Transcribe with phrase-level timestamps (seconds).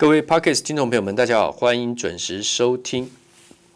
[0.00, 3.10] 各位 Podcast 听众朋友们，大家好，欢迎准时收听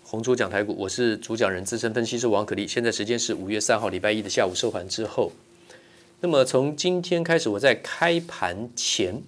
[0.02, 2.66] 红猪讲台股，我是主讲人资深分析师王可立。
[2.66, 5.30] 现在时间是五月三号礼拜一的下午收盘之后。
[6.20, 9.22] 那么从今天开始，我在开盘前，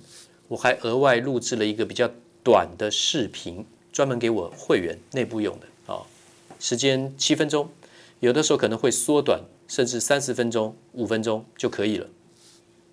[0.49, 2.11] 我还额外录制了一个比较
[2.43, 6.01] 短的视频，专门给我会员内部用的啊，
[6.59, 7.69] 时间七分钟，
[8.21, 9.39] 有的时候可能会缩短，
[9.69, 12.07] 甚至三十分钟、五分钟就可以了。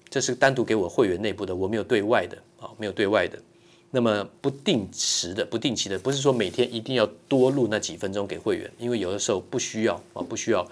[0.10, 3.40] 这是单独给我会员内部的，我没有对外的啊，没有对外的。
[3.96, 10.68] 那么不定时的、不定期的，不是说每天一定要多录那几分钟给会员，因为有的时候不需要啊，不需要，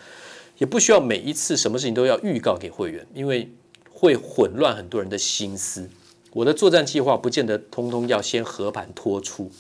[0.57, 3.47] 也不需要每一次什么事情都要预告给会员，因为
[3.91, 5.87] 会混乱很多人的心思。
[6.33, 9.51] 我的作战计划不见得通通要先和盘托出，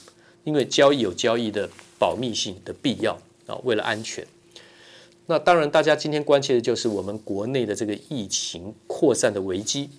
[0.43, 1.69] 因为交易有交易的
[1.99, 3.13] 保密性的必要
[3.45, 4.25] 啊，为了安全。
[5.27, 9.91] 那当然，大家今天关切的就是我们国内的这个疫情扩散的危机，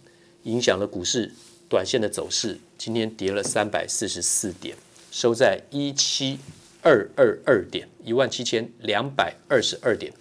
[0.42, 1.30] 影响了股市。
[1.68, 4.76] 短线的走势，今天跌了三百四十四点，
[5.12, 6.40] 收在一七
[6.82, 10.12] 二二二点，一万七千两百二十二点。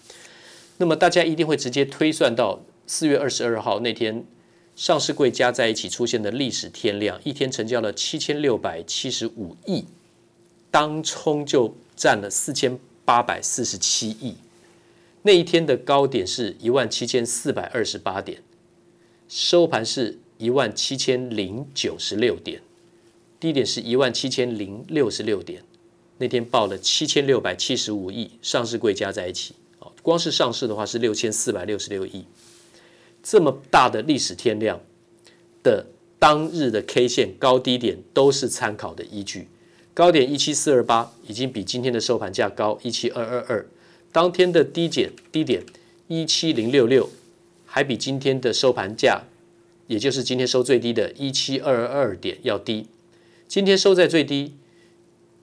[0.78, 4.23] 那么大家一定会直接推算到四月二十二号那天，
[4.76, 9.88] 上市柜加在一起出现的历史天量，一天成交了七千六百七十五亿，
[10.70, 14.36] 当冲就占了四千八百四十七亿。
[15.23, 18.44] 那一天的高点是一万七千四百二十八点，
[19.28, 20.20] 收盘是。
[20.42, 22.64] 一万七千零九十六点，
[23.39, 25.61] 低点是一万七千零六十六点。
[26.17, 32.25] 那天报了七千六百七十五亿，上市柜加在一起，哦光是上市的话是六千四百六十六亿。
[33.22, 34.80] 这么大的历史天量
[35.62, 35.86] 的
[36.17, 39.47] 当日的 K 线高低点都是参考的依据。
[39.94, 43.67] 高点一七四二八，已经比今天的收盘价高一七二二二。
[44.12, 45.64] 当天的低减低点
[46.08, 47.12] 一七零六六，
[47.67, 49.22] 还比今天的收盘价。
[49.92, 52.88] 也就是今天收最低的一七二二点要低，
[53.45, 54.56] 今天收在最低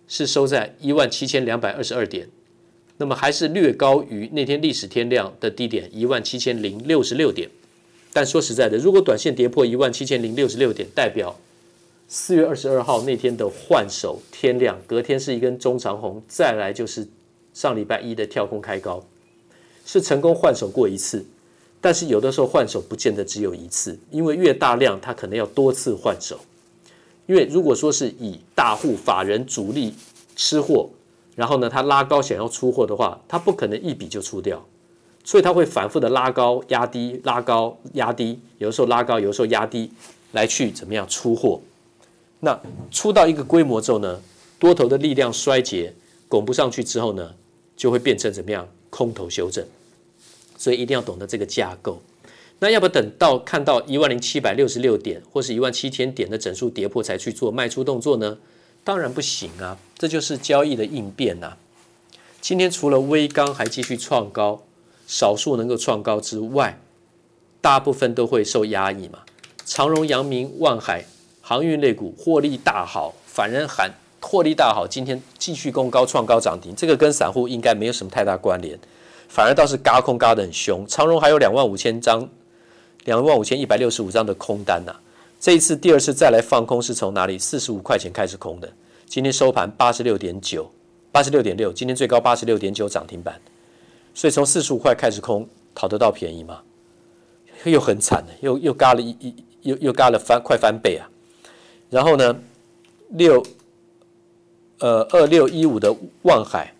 [0.06, 2.30] 是收在一万七千两百二十二点，
[2.96, 7.50] 那么还是略高于那天历史天量的低点一万七千零六十六点。
[8.14, 11.38] 但说实在的，如果短线跌破一万七千零六十六点，代表
[12.08, 17.06] 四月二十二号那天的换手天量，隔天是一根中长红，再来就是
[17.52, 19.06] 上礼拜一的跳空开高，
[19.84, 21.26] 是成功换手过一次。
[21.80, 26.38] 但是有的时候换手不见得只有一次，因为越大量，它可能要多次换手。
[27.26, 29.94] 因为如果说是以大户法人主力
[30.34, 30.88] 吃货，
[31.36, 34.64] 然后呢，他拉高想要出货的话，他不可能一笔就出掉，
[35.22, 39.92] 所以他会反复的拉高压低，拉高压低，有的时候拉高，有的时候压低，
[40.32, 41.60] 来去怎么样出货。
[42.40, 42.58] 那
[42.90, 44.20] 出到一个规模之后呢，
[44.58, 45.94] 多头的力量衰竭，
[46.28, 47.34] 拱不上去之后呢，
[47.76, 49.64] 就会变成怎么样空头修正。
[50.58, 52.02] 所以一定要懂得这个架构，
[52.58, 58.36] 那要不等到看到一万零七百六十六点或是一万七千点的整数跌破才去做卖出动作呢？
[58.82, 61.56] 当然不行啊，这就是交易的应变呐、
[62.40, 64.62] 今天除了威刚还继续创高，
[65.06, 66.80] 少数能够创高之外，
[67.60, 69.20] 大部分都会受压抑嘛。
[69.64, 71.04] 长荣、阳明、万海
[71.40, 78.78] 航运类股获利大好，反人喊获利大好，今天继续攻高创高涨停，这个跟散户应该没有什么太大关联。
[79.28, 82.26] 反而倒是嘎空嘎得很凶，长荣还有两万五千张，
[83.04, 84.92] 两万五千一百六十五张的空单呐、
[85.38, 87.38] 这一次第二次再来放空是从哪里？
[87.38, 88.72] 四十五块钱开始空的，
[89.06, 90.68] 今天收盘八十六点九，
[91.12, 93.38] 八十六点六，今天最高八十六点九涨停板。
[94.14, 96.62] 所以从四十五块开始空，讨得到便宜吗？
[97.64, 101.08] 又很惨的，又又嘎了一一又又嘎了翻快翻倍啊。
[101.90, 102.34] 然后呢，
[103.10, 103.42] 六
[104.78, 106.72] 呃二六一五的望海。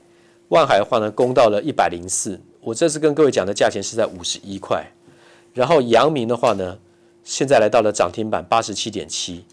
[0.48, 2.41] 万海的话呢，攻到了一百零四。
[2.60, 4.92] 我这次跟各位讲的价钱是在五十一块。
[5.54, 6.78] 然后阳明的话呢，
[7.25, 9.44] 现在来到了涨停板八十七点七。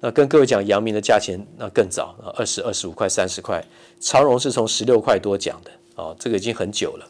[0.00, 3.62] 那跟各位讲阳明的价钱，那更早，二十二十五块、三十块。
[4.00, 7.06] 长荣是从十六块多讲的哦，这个已经很久了。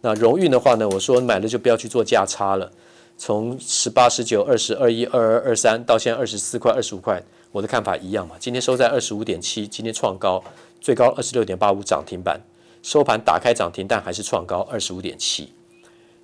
[0.00, 2.70] 那荣运的话呢，我说买了就不要去做价差了。
[3.16, 8.36] 从十八、十九、二十二、一、二二、二三到现在二十四块、二十五块，我的看法一样嘛。
[8.38, 10.42] 今天收在二十五点七，今天创高，
[10.80, 12.40] 最高二十六点八五涨停板。
[12.82, 15.52] 收盘打开涨停，但还是创高二十五点七，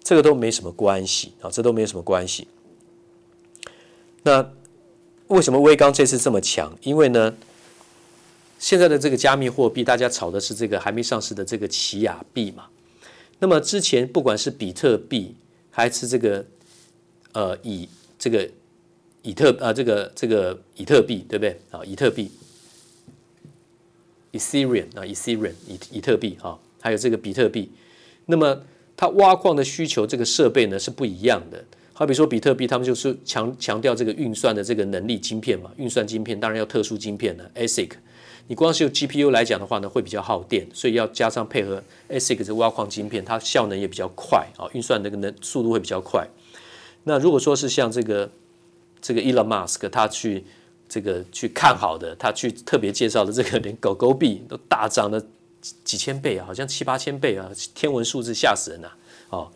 [0.02, 2.46] 这个都没什么关系啊，这都没有什么关系。
[4.22, 4.52] 那
[5.26, 6.72] 为什么威刚这次这么强？
[6.82, 7.34] 因为呢，
[8.58, 12.66] 现在的这个加密货币，大家炒的是这个还没上市的这个奇亚币嘛。
[13.38, 15.34] 那么之前不管是比特币
[15.70, 16.44] 还是这个
[17.32, 18.48] 呃以这个
[19.22, 21.84] 以特、呃、这个这个以特币，对不对啊？
[21.84, 22.30] 以特币。
[24.34, 27.70] Ethereum 啊，Ethereum 以以特币哈，还有这个比特币，
[28.26, 28.60] 那么
[28.96, 31.64] 它挖矿的需求这个设备呢是不一样的。
[31.92, 37.92] 好比说比特币，他们就是强强调这个运算的这个能力晶片嘛，运算晶片当然要特殊晶片了，ASIC。
[38.48, 46.28] 你光是用 GPU 来讲的话呢，会比较耗电，所以要加上配合 ASIC 这挖矿晶片，它效能也比较快啊，运算那个能速度会比较快。
[47.04, 48.28] 那如果说是像这个
[49.00, 50.44] 这个 Elon Musk 他去
[50.88, 55.22] 这个去看好的，他去特别介绍的这个连狗狗币都大涨了
[55.82, 58.88] 几千倍啊，好像七八千倍啊，天文数字吓死人呐！
[59.30, 59.50] 哦，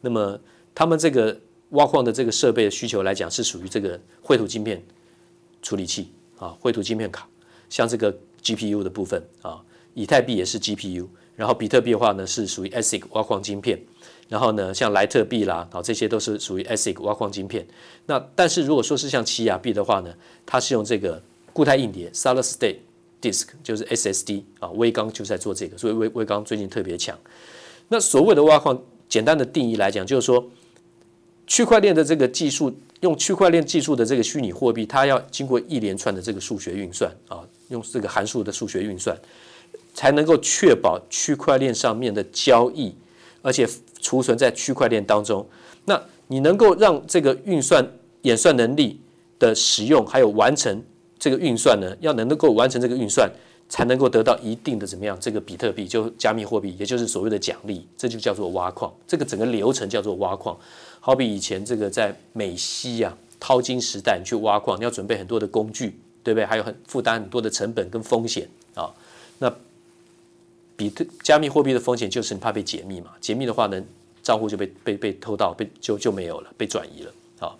[0.00, 0.38] 那么
[0.74, 1.36] 他们这个。
[1.70, 4.80] 挖矿的这个设备的需求来讲，是属于这个绘图晶片
[5.60, 7.26] 处理器啊，绘图晶片卡，
[7.68, 9.60] 像这个 GPU 的部分啊，
[9.92, 13.78] 以太币也是 GPU，然后比特币的话呢是属于 ASIC 挖矿晶片，
[14.28, 17.66] 然后呢像莱特币啦啊，这些都是属于 ASIC 挖矿晶片。
[18.06, 20.14] 那但是如果说是像奇亚币的话呢，
[20.46, 21.20] 它是用这个
[21.52, 22.76] 固态硬碟 （Solid State
[23.20, 27.18] Disk），就是 SSD 啊，威刚就在做这个，所以威威刚最近特别强。
[27.88, 30.48] 那所谓的挖矿，简单的定义来讲，就是说。
[31.46, 39.14] 区块链的这个技术，用区块链技术的这个虚拟货币，它要经过一连串的这个数学运算啊，用这个函数的数学运算，
[39.94, 42.94] 才能够确保区块链上面的交易，
[43.40, 43.66] 而且
[44.00, 45.46] 储存在区块链当中。
[45.86, 47.86] 那你能够让这个运算
[48.22, 49.00] 演算能力
[49.38, 50.82] 的使用，还有完成
[51.18, 53.30] 这个运算呢，要能够完成这个运算，
[53.68, 55.16] 才能够得到一定的怎么样？
[55.20, 58.92] 这个比特币就加密货币，也就是所谓的奖励，这就叫做挖矿。
[59.06, 60.58] 这个整个流程叫做挖矿。
[61.00, 66.46] 好比以前这个在美西啊淘金时代，你去挖矿，你要准备很多的工具，对不对？
[66.46, 68.90] 还有很负担很多的成本跟风险啊。
[69.38, 69.54] 那
[70.76, 73.12] 比特加密货币的风险就是你怕被解密嘛？
[73.20, 73.82] 解密的话呢，
[74.22, 77.54] 账户就被被被偷盗，被就就没有了，被转移了啊。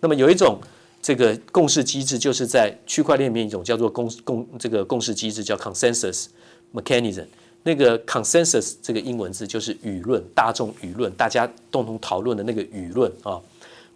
[0.00, 0.60] 那么有一种
[1.00, 6.26] 这个共识机制，就是在区块链里面一种叫做共共这个共识机制，叫 consensus
[6.72, 7.26] mechanism。
[7.64, 13.40] 那个 consensus 这个英文字就是舆论、大众舆论，大家共同讨论的那个舆论啊，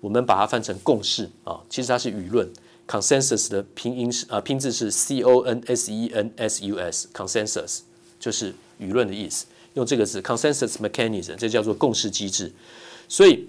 [0.01, 2.49] 我们把它翻成共识啊，其实它是舆论。
[2.87, 7.81] consensus 的拼音是啊，拼字是 c o n s e n s u s，consensus
[8.27, 9.47] 就是舆论的意思。
[9.75, 12.53] 用这个字 consensus mechanism，这叫做共识机制。
[13.09, 13.49] 所以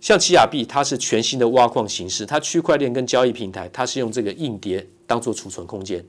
[0.00, 6.04] 像奇亚币，它是全新的挖矿形式，它区块链跟交易平台，它是用这个硬碟当做储存空间。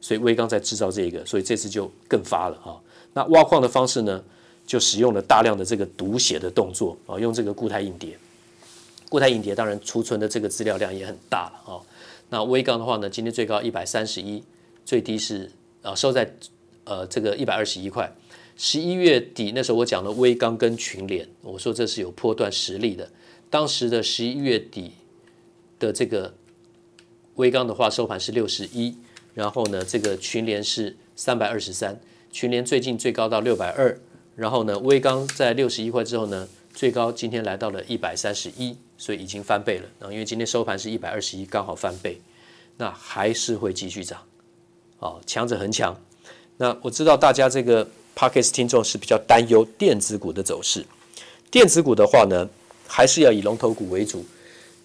[0.00, 2.74] 所以威刚在制造这个，所以这次就更发了啊。
[3.12, 4.20] 那挖矿的方式呢，
[4.66, 8.18] 就使用了大量的这个读写的动作啊，用这个固态硬碟。
[9.08, 11.78] 固态硬碟当然储存的这个资料量也很大了啊。
[12.30, 14.42] 那威刚的话呢，今天最高一百三十一，
[14.84, 15.52] 最低是
[15.82, 16.34] 啊收在
[16.84, 18.12] 呃这个一百二十一块。
[18.56, 23.10] 十一月底那时候我讲了威刚跟群联，我说这是有波段实力的。
[23.50, 24.92] 当时的十一月底
[25.78, 26.34] 的这个
[27.34, 28.96] 威刚的话收盘是六十一。
[29.34, 32.00] 然后呢，这个群联是三百二十三，
[32.30, 33.98] 群联最近最高到六百二，
[34.36, 39.88] 然后呢，威刚在六十一块之后呢，最高今天来到了一百三十一，所以已经翻倍了。
[39.98, 42.22] 然后因为今天收盘是一百二十一，刚好翻倍，
[42.76, 44.22] 那还是会继续涨，
[45.00, 46.00] 哦，强者恒强。
[46.56, 47.86] 那我知道大家这个
[48.16, 50.84] Podcast 听众是比较担忧电子股的走势，
[51.50, 52.48] 电子股的话呢，
[52.86, 54.24] 还是要以龙头股为主。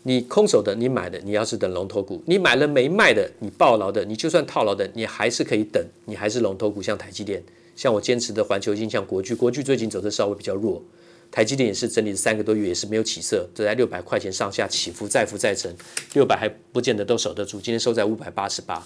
[0.04, 6.82] 你空手的，你买的，你要是等龙头股；你买了没卖的，你抱牢的，你就算套牢的，你还是可以等，你还是龙头股。
[6.82, 7.44] 像台积电，
[7.76, 10.82] 像我坚持的环球金，像国巨，国巨最近走的稍微比较弱。
[11.30, 15.76] 台积电也是整理了三个多月，也是没有起色，就在六百块钱上下起伏，再浮再沉，
[16.14, 17.60] 六百还不见得都守得住。
[17.60, 18.82] 今天收在五百八十八，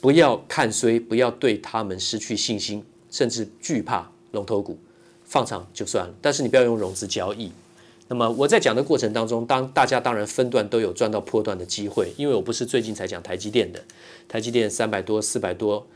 [0.00, 4.78] 不要看衰，不要对他们失去信心，甚至惧怕龙头股，
[5.24, 7.52] 放长就算了，但是你不要用融资交易。
[8.08, 13.84] 那么我在讲的过程当中，当大家当然分段都有赚到破段的机会，因为我不是最近才讲台积电的，
[14.26, 15.86] 台积电三百多、四百多，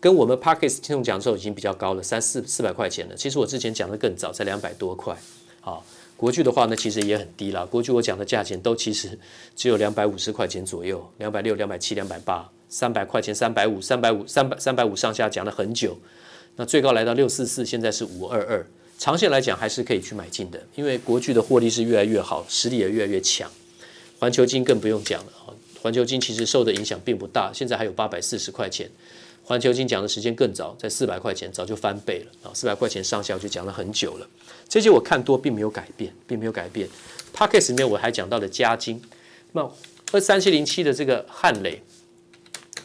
[0.00, 3.14] 跟我们 Podcast 听众讲的时候已经比较高了，三四四百块钱了。
[3.14, 5.14] 其实我之前讲的更早，才两百多块。
[5.60, 5.84] 好，
[6.16, 7.66] 国巨的话呢，其实也很低了。
[7.66, 9.18] 国巨我讲的价钱都其实
[9.54, 15.98] 只有两百五十块钱左右，两百六、两百七、两百八，三百块钱、三百五、三百五、三百三百五上下讲了很久。
[16.56, 18.66] 那最高来到六四四，现在是五二二。
[18.96, 23.50] 长线来讲还是可以去买进的，因为国巨的获利是越来越好，实力也越来越强。
[24.18, 25.48] 环球金更不用讲了啊，
[25.80, 28.88] 环球金其实受的影响并不大，现在还有八百四十块钱。
[29.42, 34.28] 环球金讲的时间更早，在四百块钱早就翻倍了啊，四百块钱上下就讲了很久了。
[34.68, 36.86] 这些我看多并没有改变，并没有改变。
[37.34, 39.02] Podcast 里面我还讲到了加金，
[39.52, 39.68] 那
[40.12, 41.82] 二三七零七的这个汉磊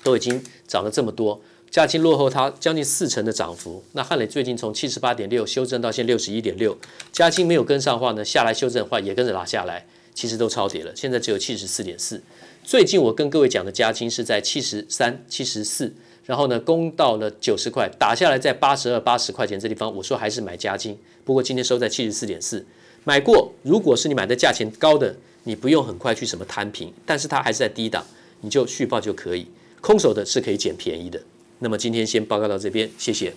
[0.05, 1.41] 都已经涨了这么多。
[1.71, 6.77] 嘉金落后它将近四成的涨幅，那汉磊最近从七十八点六修正到现六十一点六，
[7.11, 12.21] 嘉晶没有跟上的话呢，下来修正的话也跟着拉下来，其实都超跌了，现在只有七十四点四。
[12.63, 15.91] 最近我跟各位讲的嘉金是在七十三、七十四，
[16.23, 22.63] 然后呢攻到了九十块，打下来在八十二、八十块钱这地方，我说还是买嘉金，不过今天收在七十四点四，
[23.03, 28.05] 买过，如果是你买的价钱高的，你不用很快去什么摊平，但是它还是在低档，
[28.41, 29.47] 你就续报就可以。
[29.85, 31.21] 空手的是可以捡便宜的。
[31.59, 33.31] 那么今天先报告到这边，谢谢。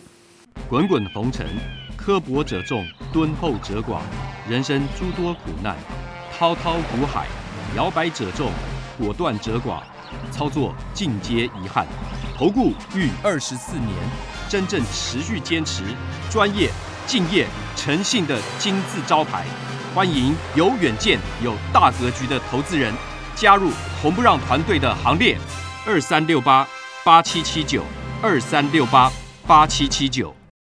[0.67, 1.47] 滚滚红尘，
[1.95, 3.99] 刻薄者众，敦厚者寡；
[4.49, 5.77] 人生诸多苦难，
[6.33, 7.27] 滔滔苦海，
[7.77, 8.51] 摇摆者众，
[8.99, 9.83] 果断者寡。
[10.33, 11.87] 操作尽皆遗憾。
[12.35, 13.91] 投顾逾二十四年，
[14.49, 15.83] 真正持续坚持、
[16.31, 16.71] 专业、
[17.07, 19.45] 敬业、诚信的金字招牌。
[19.95, 22.91] 欢迎有远见、有大格局的投资人
[23.37, 25.37] 加入红不让团队的行列。
[25.87, 26.67] 二三六八
[27.05, 27.83] 八七七九，
[28.23, 29.11] 二三六八
[29.47, 30.38] 八七七九。